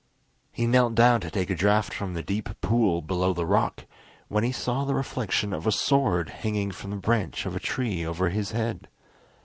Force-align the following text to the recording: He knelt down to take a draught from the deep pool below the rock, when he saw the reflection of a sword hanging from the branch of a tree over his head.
He 0.51 0.65
knelt 0.65 0.95
down 0.95 1.21
to 1.21 1.29
take 1.29 1.51
a 1.51 1.55
draught 1.55 1.93
from 1.93 2.15
the 2.15 2.23
deep 2.23 2.49
pool 2.61 3.03
below 3.03 3.33
the 3.35 3.45
rock, 3.45 3.85
when 4.29 4.43
he 4.43 4.51
saw 4.51 4.83
the 4.83 4.95
reflection 4.95 5.53
of 5.53 5.67
a 5.67 5.71
sword 5.71 6.29
hanging 6.31 6.71
from 6.71 6.89
the 6.89 6.95
branch 6.97 7.45
of 7.45 7.55
a 7.55 7.59
tree 7.59 8.03
over 8.03 8.29
his 8.29 8.49
head. 8.49 8.87